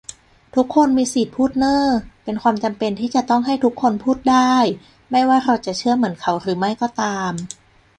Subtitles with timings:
[0.55, 1.85] ทุกคนมีสิทธิพูดเน้อ
[2.23, 4.53] เป็นความจำเป็นที่จะต้องให้ทุกคนพูดได้
[5.11, 7.31] ไม่ว่าเราจะเชื่อเหมือนเขาหรือไม่ก็ตาม